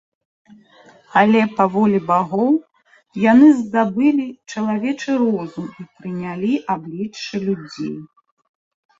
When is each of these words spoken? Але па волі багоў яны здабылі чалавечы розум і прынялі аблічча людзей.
Але 1.19 1.41
па 1.57 1.65
волі 1.73 1.97
багоў 2.11 2.53
яны 3.31 3.49
здабылі 3.59 4.25
чалавечы 4.53 5.11
розум 5.21 5.67
і 5.83 5.85
прынялі 5.99 6.51
аблічча 6.77 7.35
людзей. 7.45 7.93